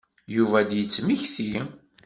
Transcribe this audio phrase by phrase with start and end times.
[0.35, 1.53] Yuba ad d-yemmekti.